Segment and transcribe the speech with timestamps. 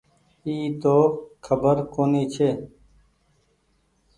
[0.45, 0.95] اي تو
[1.45, 2.49] کبر ڪونيٚ ڇي۔